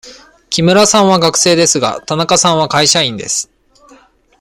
[0.49, 3.51] 木村さんは学生ですが、田中さんは会社員です。